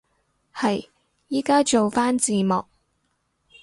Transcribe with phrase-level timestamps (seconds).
[0.51, 0.89] 係，
[1.27, 2.65] 依家做返字幕